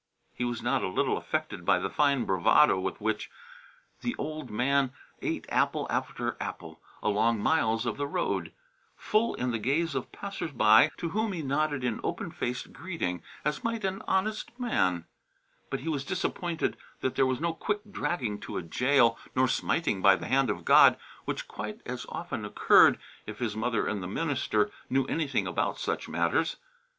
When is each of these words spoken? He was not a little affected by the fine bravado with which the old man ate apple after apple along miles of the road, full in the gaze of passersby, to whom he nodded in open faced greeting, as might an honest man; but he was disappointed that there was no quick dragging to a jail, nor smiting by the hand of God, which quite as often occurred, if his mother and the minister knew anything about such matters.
He 0.33 0.43
was 0.43 0.63
not 0.63 0.81
a 0.81 0.87
little 0.87 1.15
affected 1.15 1.63
by 1.63 1.77
the 1.77 1.87
fine 1.87 2.25
bravado 2.25 2.79
with 2.79 2.99
which 2.99 3.29
the 4.01 4.15
old 4.17 4.49
man 4.49 4.93
ate 5.21 5.45
apple 5.49 5.85
after 5.91 6.35
apple 6.41 6.81
along 7.03 7.39
miles 7.39 7.85
of 7.85 7.97
the 7.97 8.07
road, 8.07 8.51
full 8.97 9.35
in 9.35 9.51
the 9.51 9.59
gaze 9.59 9.93
of 9.93 10.11
passersby, 10.11 10.89
to 10.97 11.09
whom 11.09 11.33
he 11.33 11.43
nodded 11.43 11.83
in 11.83 11.99
open 12.03 12.31
faced 12.31 12.73
greeting, 12.73 13.21
as 13.45 13.63
might 13.63 13.85
an 13.85 14.01
honest 14.07 14.59
man; 14.59 15.05
but 15.69 15.81
he 15.81 15.87
was 15.87 16.03
disappointed 16.03 16.77
that 17.01 17.13
there 17.13 17.27
was 17.27 17.39
no 17.39 17.53
quick 17.53 17.81
dragging 17.91 18.39
to 18.39 18.57
a 18.57 18.63
jail, 18.63 19.19
nor 19.35 19.47
smiting 19.47 20.01
by 20.01 20.15
the 20.15 20.25
hand 20.25 20.49
of 20.49 20.65
God, 20.65 20.97
which 21.25 21.47
quite 21.47 21.79
as 21.85 22.07
often 22.09 22.43
occurred, 22.43 22.97
if 23.27 23.37
his 23.37 23.55
mother 23.55 23.85
and 23.85 24.01
the 24.01 24.07
minister 24.07 24.71
knew 24.89 25.05
anything 25.05 25.45
about 25.45 25.77
such 25.77 26.09
matters. 26.09 26.55